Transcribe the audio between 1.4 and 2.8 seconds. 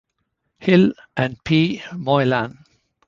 P. Moylan.